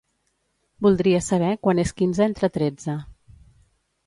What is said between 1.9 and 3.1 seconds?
quinze entre tretze.